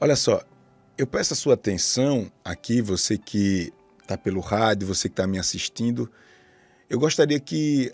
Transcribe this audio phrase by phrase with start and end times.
[0.00, 0.44] Olha só,
[0.96, 5.40] eu peço a sua atenção aqui, você que está pelo rádio, você que está me
[5.40, 6.08] assistindo.
[6.88, 7.92] Eu gostaria que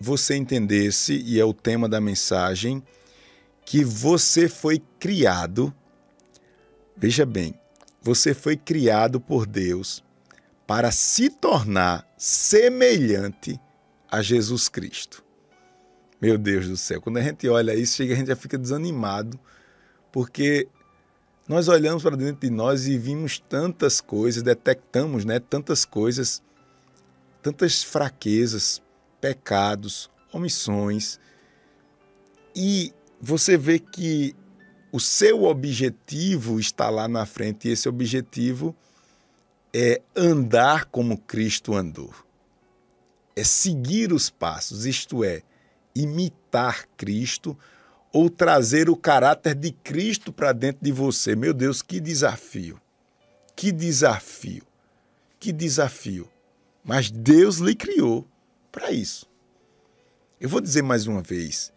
[0.00, 2.82] você entendesse, e é o tema da mensagem,
[3.64, 5.72] que você foi criado,
[6.96, 7.54] veja bem,
[8.02, 10.02] você foi criado por Deus
[10.66, 13.60] para se tornar semelhante
[14.10, 15.24] a Jesus Cristo.
[16.20, 19.38] Meu Deus do céu, quando a gente olha isso, a gente já fica desanimado,
[20.10, 20.66] porque
[21.50, 26.40] nós olhamos para dentro de nós e vimos tantas coisas, detectamos né, tantas coisas,
[27.42, 28.80] tantas fraquezas,
[29.20, 31.18] pecados, omissões,
[32.54, 34.32] e você vê que
[34.92, 38.72] o seu objetivo está lá na frente, e esse objetivo
[39.74, 42.14] é andar como Cristo andou.
[43.34, 45.42] É seguir os passos, isto é,
[45.96, 47.58] imitar Cristo
[48.12, 51.36] ou trazer o caráter de Cristo para dentro de você.
[51.36, 52.80] Meu Deus, que desafio!
[53.54, 54.62] Que desafio!
[55.38, 56.28] Que desafio!
[56.84, 58.26] Mas Deus lhe criou
[58.72, 59.28] para isso.
[60.40, 61.72] Eu vou dizer mais uma vez: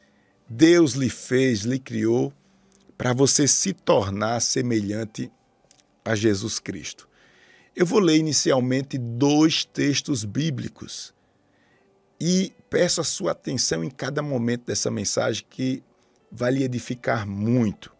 [0.47, 2.33] Deus lhe fez, lhe criou
[2.97, 5.31] para você se tornar semelhante
[6.05, 7.07] a Jesus Cristo.
[7.75, 11.13] Eu vou ler inicialmente dois textos bíblicos
[12.19, 15.83] e peço a sua atenção em cada momento dessa mensagem que
[16.33, 17.93] vai lhe edificar muito.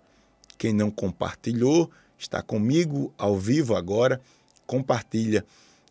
[0.58, 4.20] Quem não compartilhou, está comigo ao vivo agora,
[4.66, 5.46] compartilha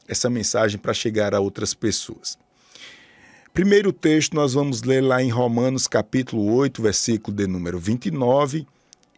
[0.09, 2.37] essa mensagem para chegar a outras pessoas.
[3.55, 8.67] Primeiro texto nós vamos ler lá em Romanos capítulo 8, versículo de número 29,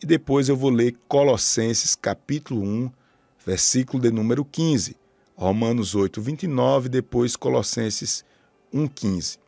[0.02, 2.90] e depois eu vou ler Colossenses capítulo 1,
[3.46, 4.96] versículo de número 15.
[5.36, 8.24] Romanos 8, 29, depois Colossenses
[8.72, 9.38] 1, 15.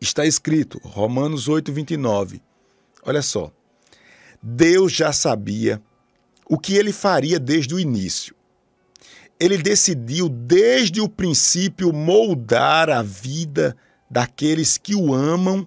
[0.00, 2.45] Está escrito, Romanos 8, 29.
[3.06, 3.50] Olha só.
[4.42, 5.80] Deus já sabia
[6.48, 8.36] o que ele faria desde o início
[9.38, 13.76] ele decidiu desde o princípio moldar a vida
[14.10, 15.66] daqueles que o amam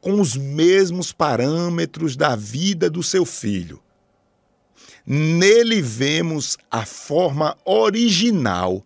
[0.00, 3.82] com os mesmos parâmetros da vida do seu filho.
[5.04, 8.84] Nele vemos a forma original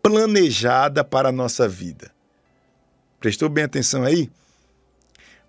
[0.00, 2.12] planejada para a nossa vida.
[3.18, 4.30] Prestou bem atenção aí?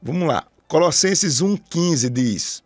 [0.02, 0.48] Vamos lá.
[0.70, 2.64] Colossenses 1,15 diz: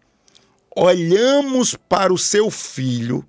[0.75, 3.25] Olhamos para o seu filho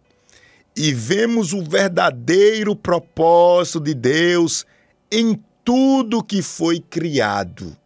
[0.77, 4.67] e vemos o verdadeiro propósito de Deus
[5.13, 7.77] em tudo que foi criado.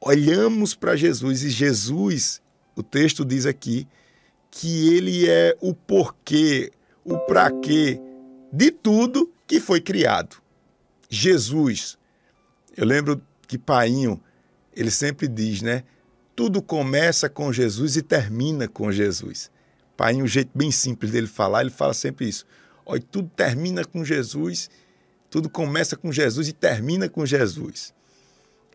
[0.00, 2.42] Olhamos para Jesus e Jesus,
[2.74, 3.86] o texto diz aqui,
[4.50, 6.72] que ele é o porquê,
[7.04, 8.00] o para quê
[8.52, 10.38] de tudo que foi criado.
[11.08, 11.96] Jesus.
[12.76, 14.20] Eu lembro que Painho,
[14.74, 15.84] ele sempre diz, né?
[16.38, 19.50] Tudo começa com Jesus e termina com Jesus.
[19.96, 22.46] Pai, um jeito bem simples dele falar, ele fala sempre isso.
[22.86, 24.70] Olha, tudo termina com Jesus,
[25.28, 27.92] tudo começa com Jesus e termina com Jesus.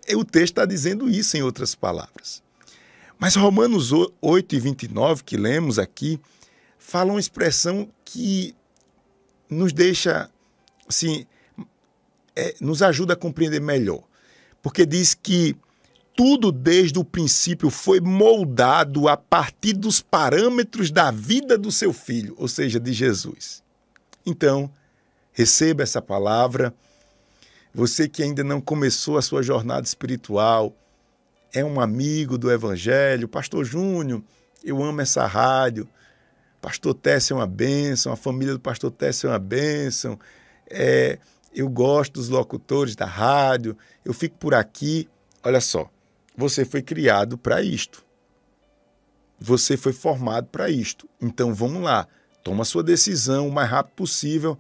[0.05, 2.43] E o texto está dizendo isso em outras palavras.
[3.17, 3.91] Mas Romanos
[4.21, 6.19] 8 e 29, que lemos aqui,
[6.77, 8.53] fala uma expressão que
[9.49, 10.29] nos deixa,
[10.85, 11.25] assim,
[12.35, 14.03] é, nos ajuda a compreender melhor.
[14.61, 15.55] Porque diz que
[16.15, 22.35] tudo desde o princípio foi moldado a partir dos parâmetros da vida do seu filho,
[22.37, 23.63] ou seja, de Jesus.
[24.25, 24.71] Então,
[25.31, 26.73] receba essa palavra.
[27.73, 30.75] Você que ainda não começou a sua jornada espiritual,
[31.51, 34.23] é um amigo do Evangelho, Pastor Júnior,
[34.63, 35.87] eu amo essa rádio.
[36.61, 40.17] Pastor Tess é uma bênção, a família do Pastor Tess é uma bênção.
[40.69, 41.19] É,
[41.53, 45.09] eu gosto dos locutores da rádio, eu fico por aqui.
[45.43, 45.91] Olha só,
[46.35, 48.03] você foi criado para isto.
[49.39, 51.07] Você foi formado para isto.
[51.21, 52.07] Então vamos lá,
[52.43, 54.57] toma sua decisão o mais rápido possível.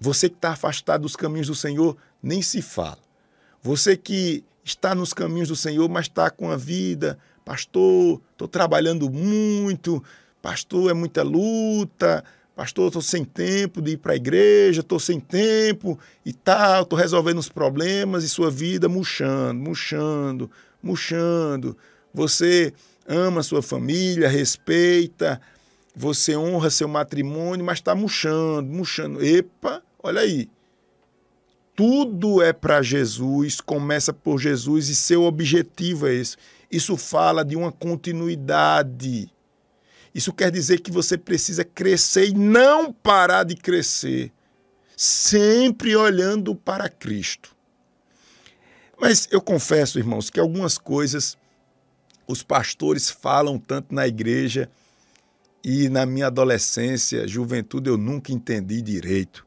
[0.00, 2.98] Você que está afastado dos caminhos do Senhor, nem se fala.
[3.62, 9.10] Você que está nos caminhos do Senhor, mas está com a vida, pastor, estou trabalhando
[9.10, 10.02] muito,
[10.40, 12.24] pastor, é muita luta,
[12.58, 15.96] pastor, estou sem tempo de ir para a igreja, estou sem tempo
[16.26, 20.50] e tal, estou resolvendo os problemas e sua vida murchando, murchando,
[20.82, 21.76] murchando.
[22.12, 22.72] Você
[23.06, 25.40] ama sua família, respeita,
[25.94, 29.24] você honra seu matrimônio, mas está murchando, murchando.
[29.24, 30.50] Epa, olha aí.
[31.76, 36.36] Tudo é para Jesus, começa por Jesus e seu objetivo é esse.
[36.68, 39.30] Isso fala de uma continuidade
[40.14, 44.32] isso quer dizer que você precisa crescer e não parar de crescer,
[44.96, 47.54] sempre olhando para Cristo.
[49.00, 51.36] Mas eu confesso, irmãos, que algumas coisas
[52.26, 54.70] os pastores falam tanto na igreja
[55.64, 59.46] e na minha adolescência, juventude, eu nunca entendi direito.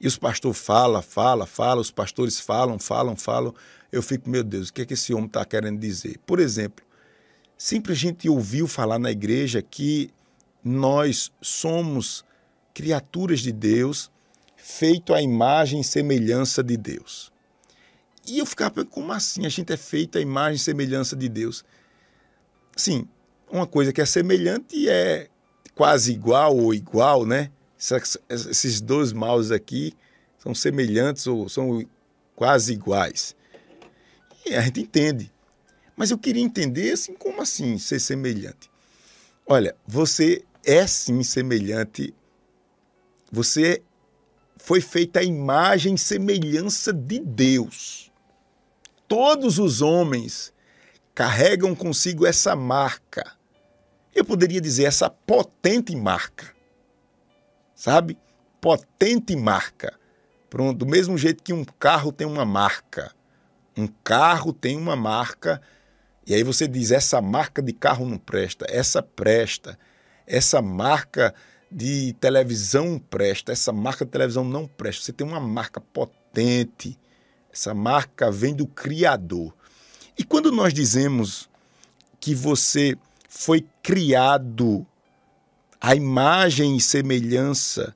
[0.00, 3.54] E os pastores falam, falam, falam, os pastores falam, falam, falam.
[3.90, 6.18] Eu fico, meu Deus, o que, é que esse homem está querendo dizer?
[6.26, 6.84] Por exemplo,
[7.56, 10.10] sempre a gente ouviu falar na igreja que
[10.62, 12.24] nós somos
[12.72, 14.10] criaturas de Deus,
[14.56, 17.32] feito à imagem e semelhança de Deus.
[18.26, 19.44] E eu ficava, como assim?
[19.44, 21.64] A gente é feito à imagem e semelhança de Deus.
[22.74, 23.06] Sim,
[23.50, 25.28] uma coisa que é semelhante é
[25.74, 27.50] quase igual ou igual, né?
[28.28, 29.92] Esses dois maus aqui
[30.38, 31.84] são semelhantes ou são
[32.34, 33.36] quase iguais.
[34.46, 35.30] E a gente entende.
[35.96, 38.70] Mas eu queria entender assim, como assim ser semelhante?
[39.46, 42.14] Olha, você é sim semelhante.
[43.30, 43.82] Você
[44.56, 48.10] foi feita a imagem e semelhança de Deus.
[49.06, 50.52] Todos os homens
[51.14, 53.36] carregam consigo essa marca.
[54.14, 56.54] Eu poderia dizer essa potente marca.
[57.74, 58.16] Sabe?
[58.60, 59.98] Potente marca.
[60.48, 63.12] Pronto, do mesmo jeito que um carro tem uma marca.
[63.76, 65.60] Um carro tem uma marca.
[66.26, 69.78] E aí você diz: essa marca de carro não presta, essa presta.
[70.26, 71.34] Essa marca
[71.70, 75.04] de televisão presta, essa marca de televisão não presta.
[75.04, 76.98] Você tem uma marca potente.
[77.52, 79.54] Essa marca vem do Criador.
[80.18, 81.48] E quando nós dizemos
[82.20, 82.96] que você
[83.28, 84.86] foi criado
[85.80, 87.94] à imagem e semelhança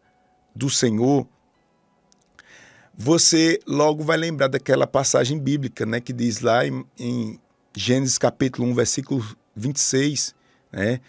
[0.54, 1.26] do Senhor,
[2.96, 7.40] você logo vai lembrar daquela passagem bíblica, né, que diz lá em, em
[7.78, 10.34] Gênesis capítulo 1, versículo 26,
[10.72, 11.00] né,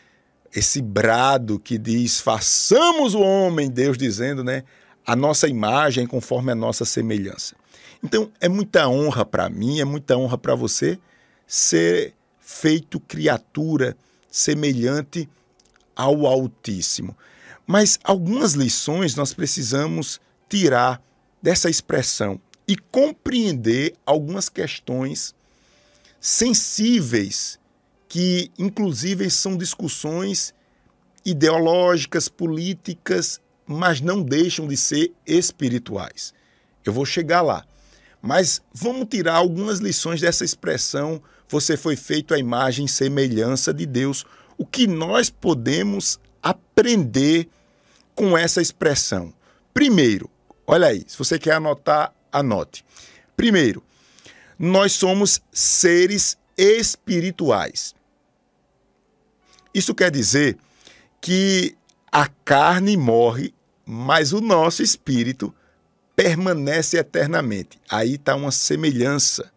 [0.55, 4.63] esse brado que diz: "Façamos o homem", Deus dizendo, né,
[5.03, 7.55] a nossa imagem conforme a nossa semelhança.
[8.03, 10.99] Então, é muita honra para mim, é muita honra para você
[11.47, 13.97] ser feito criatura
[14.29, 15.27] semelhante
[15.95, 17.17] ao Altíssimo.
[17.65, 21.01] Mas algumas lições nós precisamos tirar
[21.41, 25.33] dessa expressão e compreender algumas questões
[26.19, 27.59] sensíveis
[28.07, 30.53] que, inclusive, são discussões
[31.25, 36.33] ideológicas, políticas, mas não deixam de ser espirituais.
[36.83, 37.63] Eu vou chegar lá.
[38.21, 43.85] Mas vamos tirar algumas lições dessa expressão: você foi feito à imagem e semelhança de
[43.85, 44.25] Deus.
[44.57, 47.47] O que nós podemos aprender
[48.13, 49.33] com essa expressão?
[49.73, 50.29] Primeiro,
[50.67, 52.83] olha aí, se você quer anotar, anote.
[53.37, 53.81] Primeiro,
[54.59, 57.95] nós somos seres espirituais.
[59.73, 60.57] Isso quer dizer
[61.21, 61.77] que
[62.11, 63.53] a carne morre,
[63.85, 65.55] mas o nosso espírito
[66.15, 67.79] permanece eternamente.
[67.89, 69.49] Aí está uma semelhança.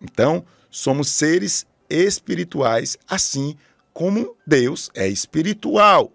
[0.00, 3.56] Então, somos seres espirituais, assim
[3.92, 6.10] como Deus é espiritual.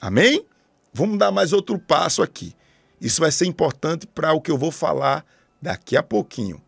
[0.00, 0.46] Amém?
[0.92, 2.54] Vamos dar mais outro passo aqui.
[3.00, 5.24] Isso vai ser importante para o que eu vou falar
[5.60, 6.62] daqui a pouquinho.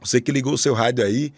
[0.00, 1.32] Você que ligou o seu rádio aí,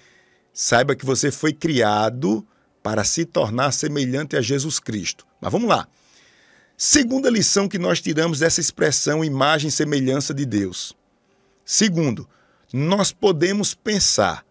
[0.53, 2.47] saiba que você foi criado
[2.83, 5.27] para se tornar semelhante a Jesus Cristo.
[5.41, 5.87] Mas vamos lá.
[6.77, 10.97] Segunda lição que nós tiramos dessa expressão imagem e semelhança de Deus.
[11.65, 12.29] Segundo,
[12.73, 14.45] nós podemos pensar,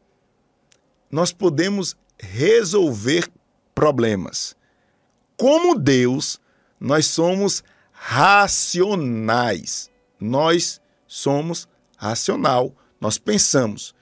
[1.10, 3.30] nós podemos resolver
[3.74, 4.56] problemas.
[5.38, 6.42] Como Deus,
[6.80, 9.90] nós somos racionais.
[10.20, 13.96] Nós somos racional, nós pensamos.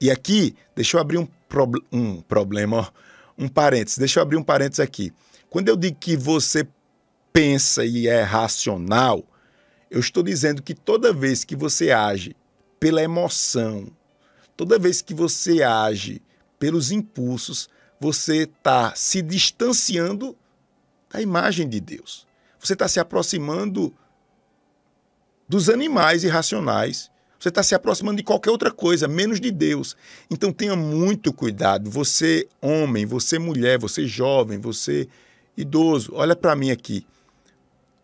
[0.00, 2.92] E aqui, deixa eu abrir um, pro, um problema,
[3.36, 5.12] um parênteses, deixa eu abrir um parênteses aqui.
[5.48, 6.66] Quando eu digo que você
[7.32, 9.24] pensa e é racional,
[9.90, 12.36] eu estou dizendo que toda vez que você age
[12.78, 13.88] pela emoção,
[14.56, 16.22] toda vez que você age
[16.58, 20.36] pelos impulsos, você está se distanciando
[21.12, 22.26] da imagem de Deus.
[22.58, 23.92] Você está se aproximando
[25.48, 27.09] dos animais irracionais.
[27.40, 29.96] Você está se aproximando de qualquer outra coisa, menos de Deus.
[30.30, 31.90] Então tenha muito cuidado.
[31.90, 35.08] Você, homem, você, mulher, você, jovem, você,
[35.56, 37.06] idoso, olha para mim aqui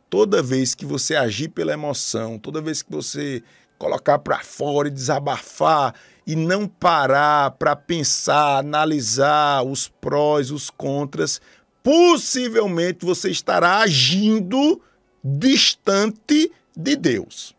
[0.08, 3.42] toda vez que você agir pela emoção, toda vez que você
[3.78, 5.94] colocar para fora e desabafar
[6.26, 11.40] e não parar para pensar, analisar os prós, os contras,
[11.82, 14.80] possivelmente você estará agindo
[15.22, 17.54] distante de Deus.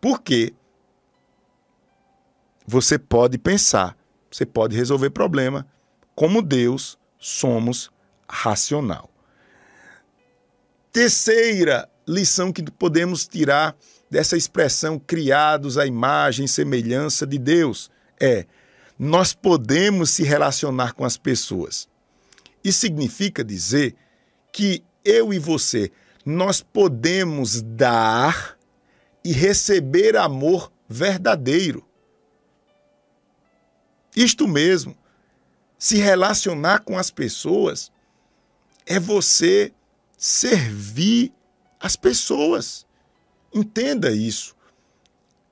[0.00, 0.52] Por quê?
[2.70, 3.96] Você pode pensar,
[4.30, 5.66] você pode resolver problema.
[6.14, 7.90] Como Deus, somos
[8.28, 9.08] racional.
[10.92, 13.74] Terceira lição que podemos tirar
[14.10, 18.44] dessa expressão criados à imagem e semelhança de Deus é:
[18.98, 21.88] nós podemos se relacionar com as pessoas.
[22.62, 23.94] Isso significa dizer
[24.52, 25.90] que eu e você
[26.22, 28.58] nós podemos dar
[29.24, 31.87] e receber amor verdadeiro.
[34.18, 34.96] Isto mesmo,
[35.78, 37.92] se relacionar com as pessoas
[38.84, 39.72] é você
[40.16, 41.32] servir
[41.78, 42.84] as pessoas.
[43.54, 44.56] Entenda isso.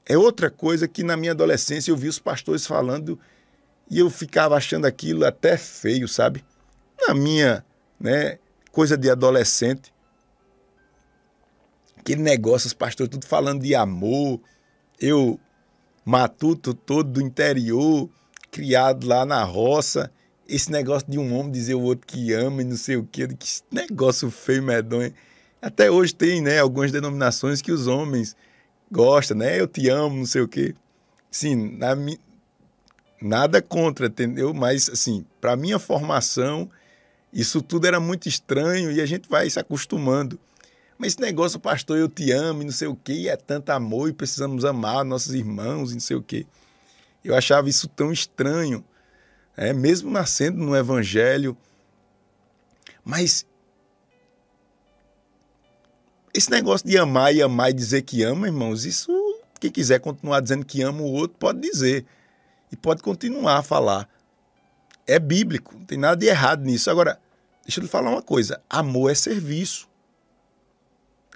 [0.04, 3.20] É outra coisa que na minha adolescência eu vi os pastores falando
[3.88, 6.44] e eu ficava achando aquilo até feio, sabe?
[7.06, 7.64] Na minha,
[8.00, 8.40] né,
[8.72, 9.94] coisa de adolescente.
[11.96, 14.40] Aquele negócio, os pastores tudo falando de amor.
[14.98, 15.38] Eu,
[16.04, 18.10] matuto todo do interior,
[18.56, 20.10] criado lá na roça.
[20.48, 23.28] Esse negócio de um homem dizer o outro que ama e não sei o quê.
[23.28, 25.12] Que negócio feio, medonho.
[25.60, 28.34] Até hoje tem, né, algumas denominações que os homens
[28.90, 29.60] gostam, né?
[29.60, 30.74] Eu te amo, não sei o quê.
[31.30, 31.94] Sim, na,
[33.20, 34.54] nada contra, entendeu?
[34.54, 36.70] Mas, assim, para minha formação,
[37.32, 40.38] isso tudo era muito estranho e a gente vai se acostumando.
[40.96, 43.68] Mas esse negócio, pastor, eu te amo e não sei o quê, e é tanto
[43.70, 46.46] amor e precisamos amar nossos irmãos e não sei o quê.
[47.28, 48.84] Eu achava isso tão estranho,
[49.56, 51.56] é, mesmo nascendo no evangelho.
[53.04, 53.46] Mas
[56.32, 59.10] esse negócio de amar e amar e dizer que ama, irmãos, isso
[59.58, 62.04] quem quiser continuar dizendo que ama o outro pode dizer
[62.70, 64.08] e pode continuar a falar.
[65.06, 66.90] É bíblico, não tem nada de errado nisso.
[66.90, 67.18] Agora,
[67.64, 69.88] deixa eu lhe falar uma coisa: amor é serviço.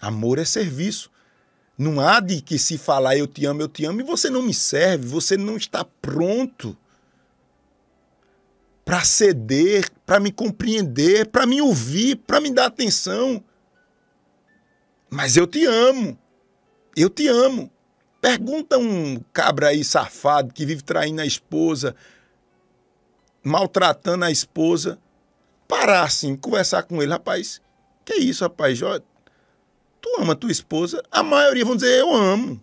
[0.01, 1.11] Amor é serviço.
[1.81, 4.43] Não há de que se falar eu te amo, eu te amo e você não
[4.43, 6.77] me serve, você não está pronto
[8.85, 13.43] para ceder, para me compreender, para me ouvir, para me dar atenção.
[15.09, 16.19] Mas eu te amo.
[16.95, 17.71] Eu te amo.
[18.21, 21.97] Pergunta um cabra aí safado que vive traindo a esposa,
[23.43, 24.99] maltratando a esposa,
[25.67, 27.59] parar assim, conversar com ele, rapaz.
[28.05, 28.79] Que isso, rapaz?
[30.01, 31.03] Tu ama tua esposa?
[31.11, 32.63] A maioria vão dizer eu amo.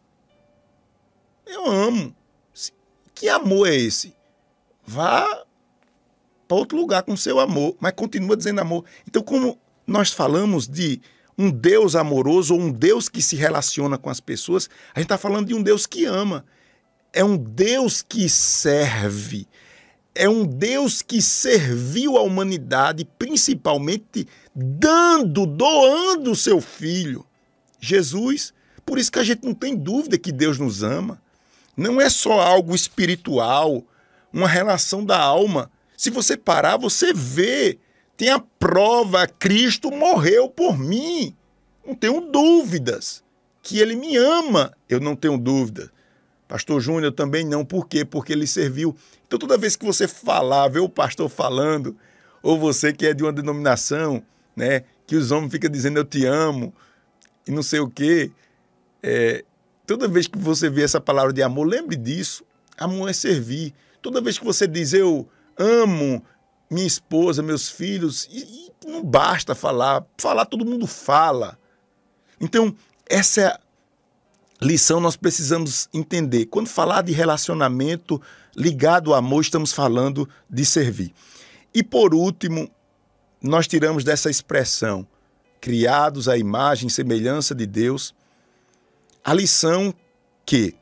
[1.46, 2.16] Eu amo.
[3.14, 4.14] Que amor é esse?
[4.86, 5.46] Vá
[6.48, 8.86] para outro lugar com seu amor, mas continua dizendo amor.
[9.08, 11.02] Então, como nós falamos de
[11.38, 15.18] um Deus amoroso ou um Deus que se relaciona com as pessoas, a gente está
[15.18, 16.46] falando de um Deus que ama.
[17.14, 19.48] É um Deus que serve.
[20.18, 27.26] É um Deus que serviu a humanidade, principalmente dando, doando o seu filho,
[27.80, 28.54] Jesus.
[28.86, 31.22] Por isso que a gente não tem dúvida que Deus nos ama.
[31.76, 33.84] Não é só algo espiritual,
[34.34, 35.72] uma relação da alma.
[35.96, 37.80] Se você parar, você vê
[38.18, 41.36] tem a prova, Cristo morreu por mim.
[41.86, 43.24] Não tenho dúvidas.
[43.62, 45.92] Que ele me ama, eu não tenho dúvida.
[46.48, 47.66] Pastor Júnior também não.
[47.66, 48.06] Por quê?
[48.06, 48.96] Porque ele serviu.
[49.26, 51.96] Então, toda vez que você falar, vê o pastor falando,
[52.42, 54.24] ou você que é de uma denominação,
[54.56, 56.74] né, que os homens ficam dizendo eu te amo
[57.46, 58.32] e não sei o quê,
[59.04, 59.44] é,
[59.86, 62.46] toda vez que você vê essa palavra de amor, lembre disso.
[62.78, 63.74] Amor é servir.
[64.02, 65.28] Toda vez que você diz eu
[65.58, 66.24] amo,
[66.70, 70.06] minha esposa, meus filhos, e, e não basta falar.
[70.18, 71.58] Falar todo mundo fala.
[72.40, 72.74] Então,
[73.10, 73.60] essa é
[74.62, 76.46] lição nós precisamos entender.
[76.48, 78.22] Quando falar de relacionamento
[78.56, 81.14] ligado ao amor, estamos falando de servir.
[81.74, 82.70] E por último,
[83.42, 85.08] nós tiramos dessa expressão,
[85.62, 88.16] criados à imagem e semelhança de Deus,
[89.24, 89.94] a lição
[90.46, 90.76] que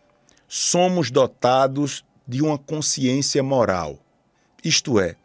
[0.48, 4.00] somos dotados de uma consciência moral.
[4.63, 5.15] Isto é,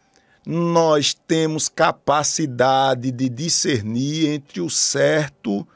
[0.44, 5.66] nós temos capacidade de discernir entre o certo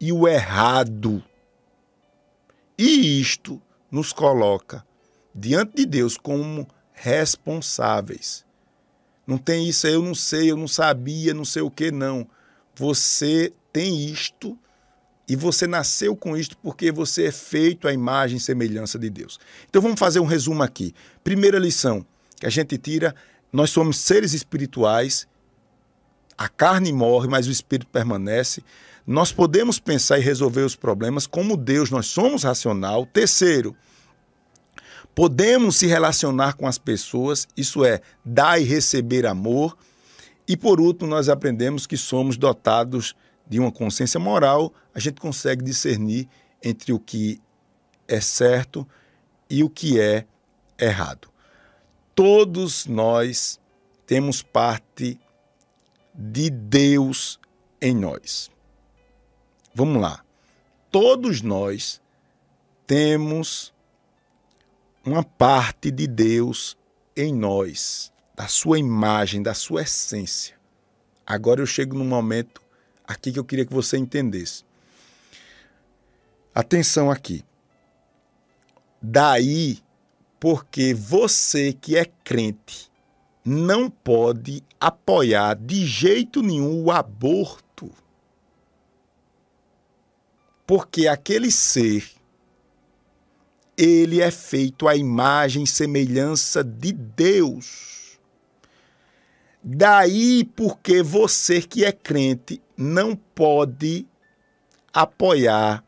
[0.00, 1.22] e o errado.
[2.78, 4.84] E isto nos coloca
[5.34, 8.44] diante de Deus como responsáveis.
[9.26, 12.26] Não tem isso, eu não sei, eu não sabia, não sei o que, não.
[12.74, 14.58] Você tem isto
[15.28, 19.40] e você nasceu com isto porque você é feito à imagem e semelhança de Deus.
[19.68, 20.94] Então vamos fazer um resumo aqui.
[21.22, 22.04] Primeira lição
[22.38, 23.14] que a gente tira
[23.54, 25.28] nós somos seres espirituais,
[26.36, 28.64] a carne morre, mas o espírito permanece.
[29.06, 33.04] Nós podemos pensar e resolver os problemas como Deus, nós somos racional.
[33.06, 33.76] Terceiro,
[35.14, 39.76] podemos se relacionar com as pessoas, isso é, dar e receber amor.
[40.48, 43.14] E por último, nós aprendemos que somos dotados
[43.46, 46.26] de uma consciência moral, a gente consegue discernir
[46.62, 47.40] entre o que
[48.08, 48.88] é certo
[49.50, 50.24] e o que é
[50.80, 51.34] errado
[52.14, 53.58] todos nós
[54.06, 55.18] temos parte
[56.14, 57.40] de Deus
[57.80, 58.50] em nós.
[59.74, 60.24] Vamos lá.
[60.90, 62.00] Todos nós
[62.86, 63.74] temos
[65.04, 66.76] uma parte de Deus
[67.16, 70.56] em nós, da sua imagem, da sua essência.
[71.26, 72.62] Agora eu chego num momento
[73.06, 74.64] aqui que eu queria que você entendesse.
[76.54, 77.44] Atenção aqui.
[79.02, 79.78] Daí,
[80.38, 82.90] porque você que é crente
[83.44, 87.63] não pode apoiar de jeito nenhum o aborto.
[90.66, 92.14] Porque aquele ser
[93.76, 98.18] ele é feito à imagem e semelhança de Deus.
[99.62, 104.06] Daí porque você que é crente não pode
[104.92, 105.84] apoiar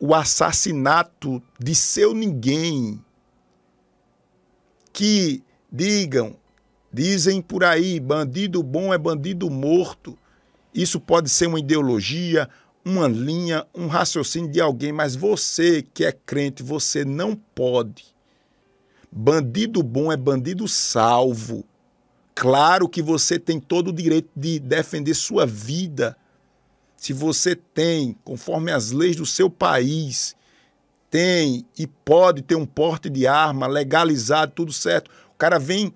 [0.00, 3.04] o assassinato de seu ninguém.
[4.92, 6.36] Que digam,
[6.92, 10.16] dizem por aí, bandido bom é bandido morto.
[10.72, 12.48] Isso pode ser uma ideologia,
[12.88, 18.06] uma linha, um raciocínio de alguém, mas você que é crente, você não pode.
[19.12, 21.64] Bandido bom é bandido salvo.
[22.34, 26.16] Claro que você tem todo o direito de defender sua vida.
[26.96, 30.34] Se você tem, conforme as leis do seu país,
[31.10, 35.10] tem e pode ter um porte de arma legalizado, tudo certo.
[35.34, 35.92] O cara vem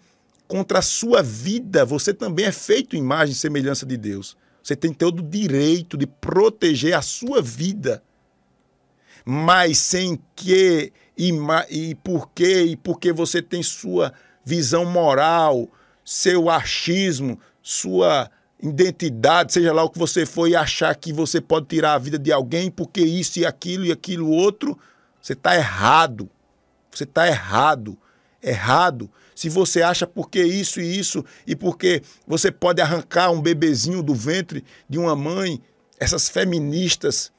[0.47, 4.37] contra a sua vida, você também é feito imagem e semelhança de Deus.
[4.63, 8.03] Você tem todo o direito de proteger a sua vida.
[9.25, 11.33] Mas sem que e,
[11.71, 14.13] e por que e porque você tem sua
[14.45, 15.69] visão moral,
[16.05, 21.67] seu achismo, sua identidade, seja lá o que você for, e achar que você pode
[21.67, 24.79] tirar a vida de alguém porque isso e aquilo e aquilo outro,
[25.21, 26.29] você está errado.
[26.91, 27.99] Você está errado.
[28.43, 34.03] Errado se você acha porque isso e isso, e porque você pode arrancar um bebezinho
[34.03, 35.61] do ventre de uma mãe,
[35.99, 37.33] essas feministas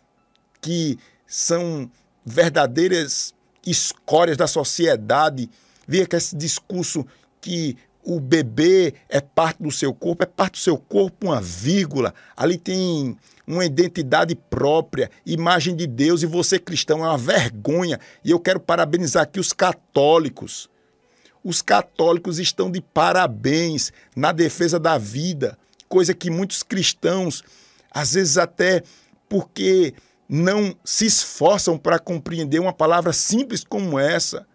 [0.61, 0.97] que
[1.27, 1.89] são
[2.25, 3.33] verdadeiras
[3.65, 5.49] escórias da sociedade,
[5.87, 7.05] vê que esse discurso
[7.41, 12.13] que o bebê é parte do seu corpo, é parte do seu corpo, uma vírgula.
[12.35, 17.99] Ali tem uma identidade própria, imagem de Deus, e você cristão é uma vergonha.
[18.23, 20.69] E eu quero parabenizar aqui os católicos
[21.43, 25.57] os católicos estão de parabéns na defesa da vida,
[25.89, 27.43] coisa que muitos cristãos,
[27.91, 28.83] às vezes até
[29.27, 29.93] porque
[30.27, 34.47] não se esforçam para compreender uma palavra simples como essa,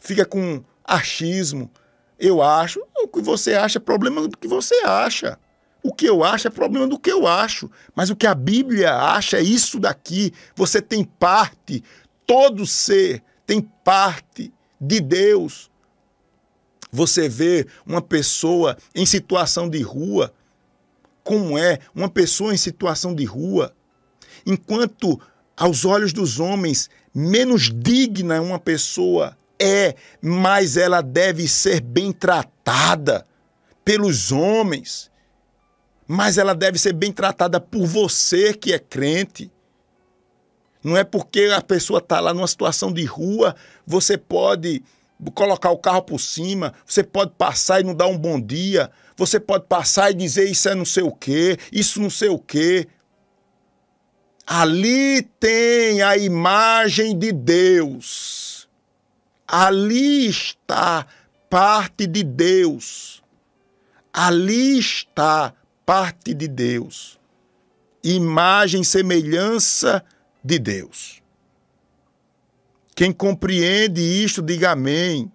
[0.00, 1.70] fica com achismo.
[2.18, 5.38] Eu acho, o que você acha é problema do que você acha.
[5.82, 7.70] O que eu acho é problema do que eu acho.
[7.94, 10.32] Mas o que a Bíblia acha é isso daqui.
[10.56, 11.82] Você tem parte,
[12.26, 15.70] todo ser tem parte de Deus.
[16.94, 20.32] Você vê uma pessoa em situação de rua,
[21.24, 23.74] como é uma pessoa em situação de rua,
[24.46, 25.20] enquanto
[25.56, 33.26] aos olhos dos homens menos digna uma pessoa é, mas ela deve ser bem tratada
[33.84, 35.10] pelos homens.
[36.06, 39.50] Mas ela deve ser bem tratada por você que é crente.
[40.80, 44.80] Não é porque a pessoa está lá numa situação de rua, você pode
[45.34, 49.38] colocar o carro por cima, você pode passar e não dar um bom dia, você
[49.38, 52.88] pode passar e dizer isso é não sei o quê, isso não sei o quê.
[54.46, 58.68] Ali tem a imagem de Deus.
[59.46, 61.06] Ali está
[61.48, 63.22] parte de Deus.
[64.12, 65.54] Ali está
[65.86, 67.18] parte de Deus.
[68.02, 70.04] Imagem, semelhança
[70.42, 71.23] de Deus.
[72.94, 75.30] Quem compreende isto, diga amém.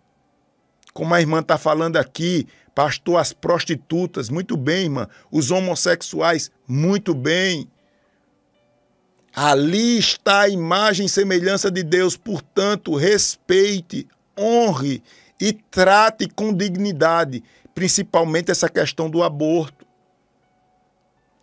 [0.93, 5.07] Como a irmã está falando aqui, pastor, as prostitutas, muito bem, irmã.
[5.29, 7.67] Os homossexuais, muito bem.
[9.35, 15.03] Ali está a imagem e semelhança de Deus, portanto, respeite, honre
[15.39, 17.43] e trate com dignidade,
[17.75, 19.85] principalmente essa questão do aborto.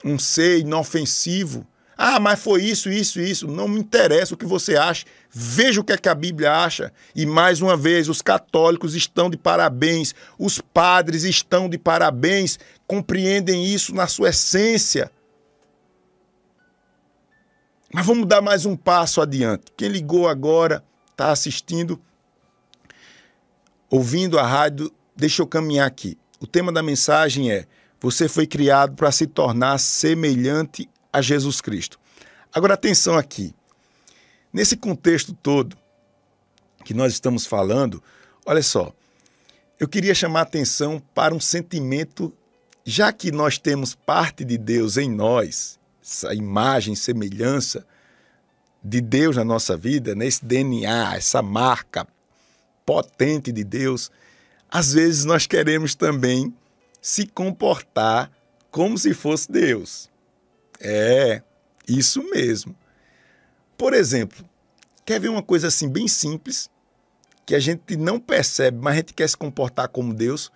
[0.04, 1.66] Um ser inofensivo
[1.98, 3.46] ah, mas foi isso, isso, isso.
[3.46, 5.06] Não me interessa o que você acha.
[5.30, 6.92] Veja o que, é que a Bíblia acha.
[7.14, 13.64] E mais uma vez, os católicos estão de parabéns, os padres estão de parabéns, compreendem
[13.64, 15.10] isso na sua essência.
[17.90, 19.72] Mas vamos dar mais um passo adiante.
[19.74, 21.98] Quem ligou agora, está assistindo,
[23.88, 26.18] ouvindo a rádio, deixa eu caminhar aqui.
[26.38, 27.64] O tema da mensagem é:
[28.00, 31.98] Você foi criado para se tornar semelhante a Jesus Cristo.
[32.52, 33.54] Agora, atenção aqui.
[34.52, 35.74] Nesse contexto todo
[36.84, 38.02] que nós estamos falando,
[38.44, 38.92] olha só,
[39.80, 42.32] eu queria chamar a atenção para um sentimento,
[42.84, 47.86] já que nós temos parte de Deus em nós, essa imagem, semelhança
[48.84, 52.06] de Deus na nossa vida, nesse DNA, essa marca
[52.84, 54.10] potente de Deus,
[54.68, 56.54] às vezes nós queremos também
[57.00, 58.30] se comportar
[58.70, 60.10] como se fosse Deus.
[60.80, 61.42] É,
[61.88, 62.74] isso mesmo.
[63.76, 64.44] Por exemplo,
[65.04, 66.70] quer ver uma coisa assim bem simples,
[67.44, 70.50] que a gente não percebe, mas a gente quer se comportar como Deus,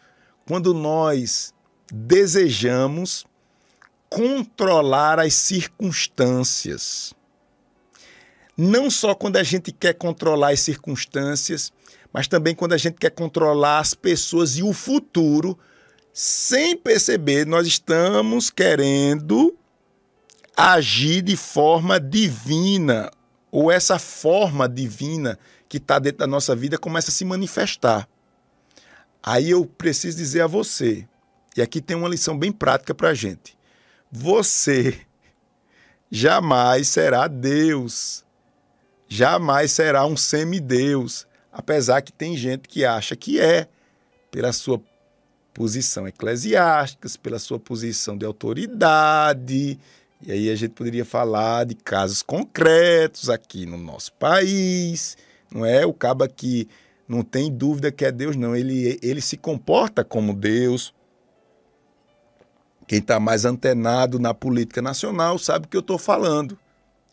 [0.47, 1.55] quando nós
[1.93, 3.25] desejamos
[4.09, 7.15] controlar as circunstâncias.
[8.57, 11.73] Não só quando a gente quer controlar as circunstâncias,
[12.13, 15.57] mas também quando a gente quer controlar as pessoas e o futuro,
[16.13, 19.57] sem perceber, nós estamos querendo
[20.61, 23.11] agir de forma divina,
[23.51, 28.07] ou essa forma divina que está dentro da nossa vida começa a se manifestar.
[29.23, 31.09] Aí eu preciso dizer a você,
[31.57, 33.57] e aqui tem uma lição bem prática para a gente:
[34.13, 35.01] você
[36.11, 38.25] jamais será Deus,
[39.09, 43.67] jamais será um semideus, apesar que tem gente que acha que é,
[44.31, 44.81] pela sua
[45.55, 49.79] posição eclesiástica, pela sua posição de autoridade.
[50.23, 55.17] E aí a gente poderia falar de casos concretos aqui no nosso país
[55.53, 56.69] não é o cabo que
[57.09, 58.55] não tem dúvida que é Deus, não.
[58.55, 60.95] Ele, ele se comporta como Deus.
[62.87, 66.59] Quem está mais antenado na política nacional sabe o que eu estou falando.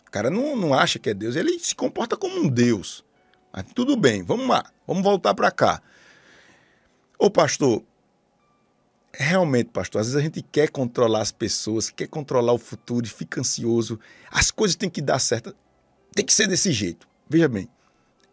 [0.07, 3.03] O cara não, não acha que é Deus, ele se comporta como um Deus.
[3.51, 5.81] Mas tudo bem, vamos lá, vamos voltar para cá.
[7.19, 7.83] Ô pastor,
[9.19, 13.09] realmente, pastor, às vezes a gente quer controlar as pessoas, quer controlar o futuro e
[13.09, 13.99] fica ansioso.
[14.29, 15.55] As coisas têm que dar certo,
[16.13, 17.07] tem que ser desse jeito.
[17.27, 17.67] Veja bem,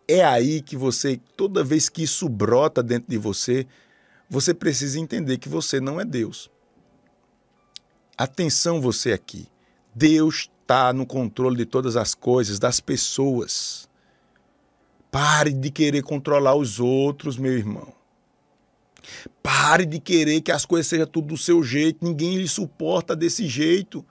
[0.06, 3.66] é aí que você, toda vez que isso brota dentro de você,
[4.28, 6.50] você precisa entender que você não é Deus.
[8.16, 9.48] Atenção você aqui.
[9.94, 13.88] Deus está no controle de todas as coisas, das pessoas.
[15.10, 17.92] Pare de querer controlar os outros, meu irmão.
[19.42, 22.04] Pare de querer que as coisas sejam tudo do seu jeito.
[22.04, 24.04] Ninguém lhe suporta desse jeito.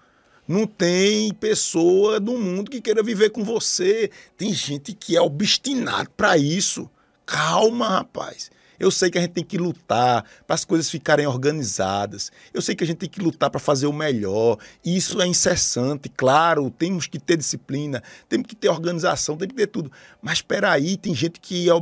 [0.47, 4.11] Não tem pessoa no mundo que queira viver com você.
[4.37, 6.89] Tem gente que é obstinado para isso.
[7.25, 8.51] Calma, rapaz.
[8.79, 12.31] Eu sei que a gente tem que lutar para as coisas ficarem organizadas.
[12.53, 14.57] Eu sei que a gente tem que lutar para fazer o melhor.
[14.83, 16.69] Isso é incessante, claro.
[16.69, 19.91] Temos que ter disciplina, temos que ter organização, temos que ter tudo.
[20.21, 21.73] Mas espera aí, tem gente que é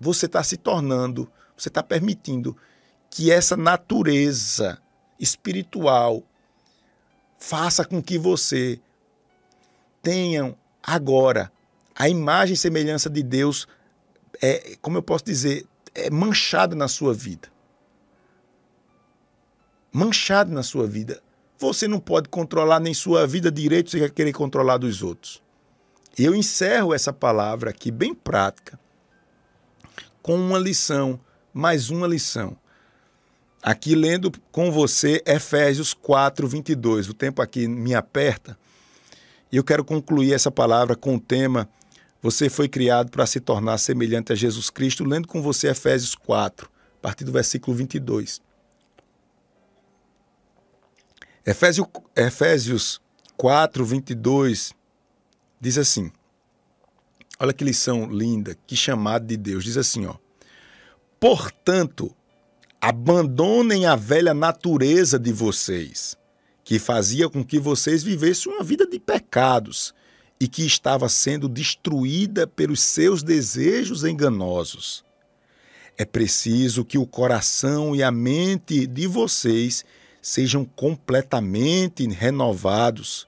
[0.00, 2.56] você está se tornando, você está permitindo
[3.10, 4.80] que essa natureza
[5.18, 6.22] espiritual
[7.38, 8.80] faça com que você
[10.02, 11.50] tenha agora
[11.94, 13.66] a imagem e semelhança de Deus,
[14.40, 17.48] é, como eu posso dizer, é manchada na sua vida.
[19.92, 21.20] Manchado na sua vida.
[21.58, 25.42] Você não pode controlar nem sua vida direito, você quer querer controlar dos outros.
[26.16, 28.78] Eu encerro essa palavra aqui bem prática
[30.22, 31.18] com uma lição,
[31.58, 32.56] mais uma lição.
[33.60, 37.08] Aqui lendo com você Efésios 4, 22.
[37.08, 38.56] O tempo aqui me aperta.
[39.50, 41.68] E eu quero concluir essa palavra com o tema
[42.22, 46.70] Você foi criado para se tornar semelhante a Jesus Cristo, lendo com você Efésios 4,
[46.98, 48.40] a partir do versículo 22.
[51.44, 53.00] Efésios, Efésios
[53.36, 54.72] 4, 22
[55.60, 56.12] diz assim:
[57.40, 59.64] Olha que lição linda, que chamado de Deus.
[59.64, 60.14] Diz assim, ó.
[61.20, 62.14] Portanto,
[62.80, 66.16] Abandonem a velha natureza de vocês,
[66.62, 69.92] que fazia com que vocês vivessem uma vida de pecados
[70.38, 75.04] e que estava sendo destruída pelos seus desejos enganosos.
[75.96, 79.84] É preciso que o coração e a mente de vocês
[80.22, 83.26] sejam completamente renovados.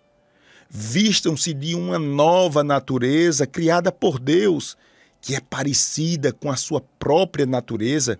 [0.70, 4.76] Vistam-se de uma nova natureza criada por Deus,
[5.20, 8.18] que é parecida com a sua própria natureza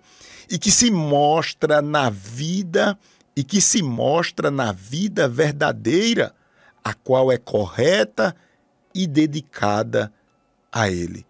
[0.49, 2.97] e que se mostra na vida
[3.35, 6.35] e que se mostra na vida verdadeira,
[6.83, 8.35] a qual é correta
[8.93, 10.11] e dedicada
[10.71, 11.25] a ele.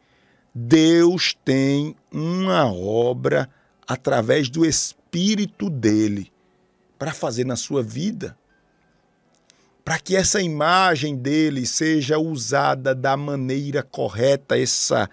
[0.53, 3.49] Deus tem uma obra
[3.87, 6.31] através do espírito dele
[6.97, 8.37] para fazer na sua vida.
[9.83, 15.09] Para que essa imagem dele seja usada da maneira correta, essa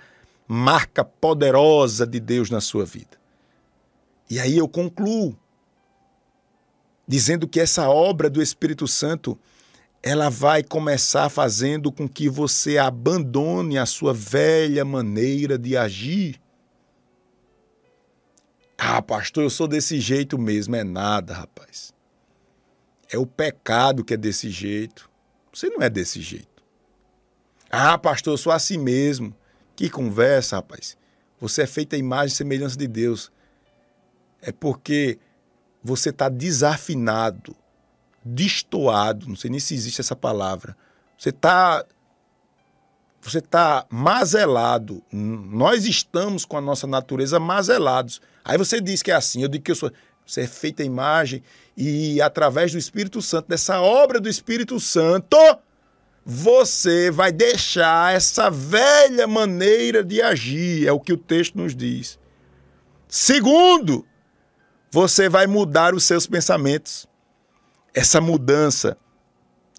[0.48, 3.18] marca poderosa de Deus na sua vida.
[4.30, 5.38] E aí eu concluo
[7.06, 9.38] dizendo que essa obra do Espírito Santo
[10.02, 16.40] ela vai começar fazendo com que você abandone a sua velha maneira de agir.
[18.76, 20.76] Ah, pastor, eu sou desse jeito mesmo.
[20.76, 21.92] É nada, rapaz.
[23.10, 25.10] É o pecado que é desse jeito.
[25.52, 26.62] Você não é desse jeito.
[27.68, 29.34] Ah, pastor, eu sou assim mesmo.
[29.78, 30.96] Que conversa, rapaz.
[31.38, 33.30] Você é feita a imagem e semelhança de Deus
[34.42, 35.20] é porque
[35.80, 37.54] você está desafinado,
[38.24, 40.76] destoado, não sei nem se existe essa palavra.
[41.16, 41.84] Você está
[43.20, 45.00] você está mazelado.
[45.12, 48.20] Nós estamos com a nossa natureza mazelados.
[48.44, 49.92] Aí você diz que é assim, eu digo que eu sou.
[50.26, 51.40] Você é feita a imagem
[51.76, 55.36] e através do Espírito Santo, dessa obra do Espírito Santo,
[56.30, 62.18] você vai deixar essa velha maneira de agir, é o que o texto nos diz.
[63.08, 64.06] Segundo,
[64.90, 67.06] você vai mudar os seus pensamentos.
[67.94, 68.98] Essa mudança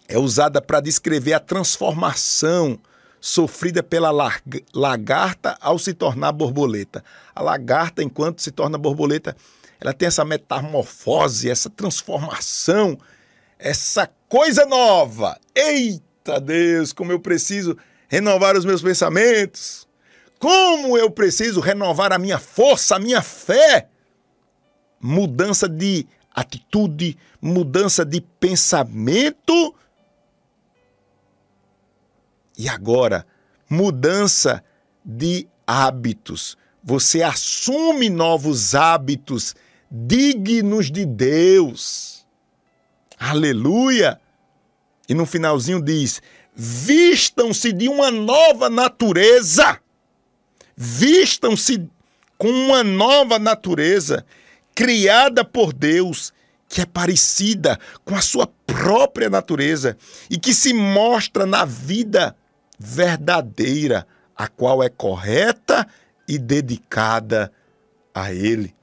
[0.08, 2.80] é usada para descrever a transformação
[3.22, 4.10] sofrida pela
[4.74, 7.04] lagarta ao se tornar borboleta.
[7.36, 9.38] A lagarta, enquanto se torna borboleta,
[9.80, 12.98] ela tem essa metamorfose, essa transformação,
[13.60, 15.40] essa coisa nova.
[15.54, 17.76] Eita Deus, como eu preciso
[18.08, 19.88] renovar os meus pensamentos!
[20.38, 23.90] Como eu preciso renovar a minha força, a minha fé!
[25.02, 29.74] Mudança de atitude, mudança de pensamento
[32.60, 33.26] e agora,
[33.70, 34.62] mudança
[35.06, 36.58] de hábitos.
[36.84, 39.56] Você assume novos hábitos
[39.90, 42.28] dignos de Deus.
[43.18, 44.20] Aleluia!
[45.10, 46.22] E no finalzinho diz:
[46.56, 49.80] vistam-se de uma nova natureza.
[50.78, 51.90] Vistam-se
[52.38, 54.24] com uma nova natureza
[54.74, 56.32] criada por Deus,
[56.70, 59.98] que é parecida com a sua própria natureza
[60.30, 62.36] e que se mostra na vida
[62.78, 65.86] verdadeira, a qual é correta
[66.28, 67.52] e dedicada
[68.14, 68.74] a Ele.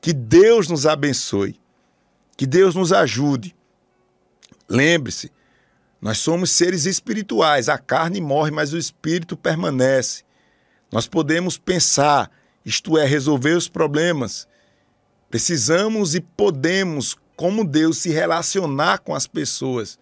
[0.00, 1.60] Que Deus nos abençoe,
[2.36, 3.54] que Deus nos ajude.
[4.68, 5.30] Lembre-se,
[6.02, 10.24] nós somos seres espirituais, a carne morre, mas o espírito permanece.
[10.90, 12.28] Nós podemos pensar,
[12.66, 14.48] isto é, resolver os problemas.
[15.30, 19.96] Precisamos e podemos, como Deus, se relacionar com as pessoas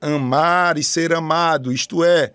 [0.00, 2.32] amar e ser amado, isto é,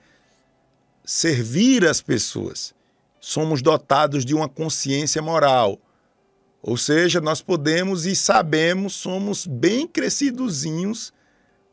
[1.03, 2.73] servir as pessoas.
[3.19, 5.77] Somos dotados de uma consciência moral.
[6.61, 11.11] Ou seja, nós podemos e sabemos, somos bem crescidozinhos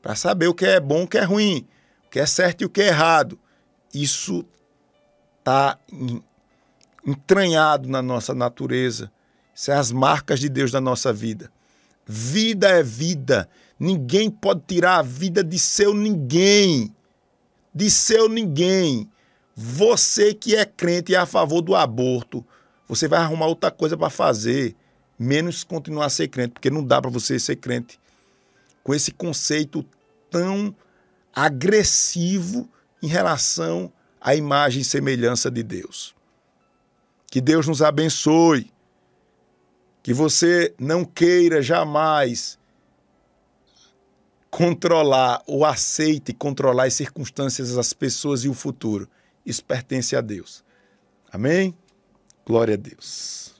[0.04, 1.66] para saber o que é bom, o que é ruim,
[2.06, 3.38] o que é certo e o que é errado.
[3.94, 4.44] Isso
[5.38, 5.78] está
[7.06, 9.10] entranhado na nossa natureza.
[9.54, 11.50] Isso é as marcas de Deus na nossa vida.
[12.04, 13.48] Vida é vida.
[13.80, 16.94] Ninguém pode tirar a vida de seu ninguém.
[17.74, 19.08] De seu ninguém.
[19.56, 22.44] Você que é crente e é a favor do aborto,
[22.86, 24.76] você vai arrumar outra coisa para fazer,
[25.18, 27.98] menos continuar a ser crente, porque não dá para você ser crente
[28.84, 29.84] com esse conceito
[30.30, 30.76] tão
[31.34, 32.68] agressivo
[33.02, 36.14] em relação à imagem e semelhança de Deus.
[37.26, 38.70] Que Deus nos abençoe.
[40.02, 42.58] Que você não queira jamais
[44.50, 49.08] controlar ou aceite controlar as circunstâncias, as pessoas e o futuro.
[49.44, 50.62] Isso pertence a Deus.
[51.32, 51.76] Amém?
[52.46, 53.53] Glória a Deus.